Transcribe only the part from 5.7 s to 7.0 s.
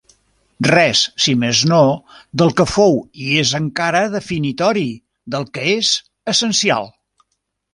és essencial.